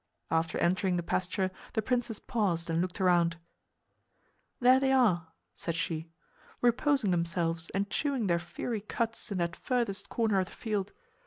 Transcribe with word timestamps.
After 0.31 0.57
entering 0.57 0.97
the 0.97 1.03
pasture 1.03 1.51
the 1.73 1.81
princess 1.83 2.17
paused 2.17 2.71
and 2.71 2.81
looked 2.81 2.99
around. 2.99 3.37
"There 4.59 4.79
they 4.79 4.91
are," 4.91 5.27
said 5.53 5.75
she, 5.75 6.09
"reposing 6.59 7.11
themselves 7.11 7.69
and 7.75 7.87
chewing 7.87 8.25
their 8.25 8.39
fiery 8.39 8.81
cuds 8.81 9.29
in 9.31 9.37
that 9.37 9.55
furthest 9.55 10.09
corner 10.09 10.39
of 10.39 10.47
the 10.47 10.53
field. 10.53 10.91